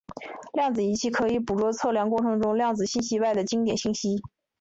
[0.55, 4.19] 量子仪器可以捕捉测量过程中量子信息外的经典信息。